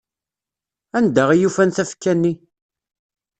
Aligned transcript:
Anda 0.97 1.23
i 1.31 1.37
yufan 1.39 1.69
tafekka-nni? 1.75 2.33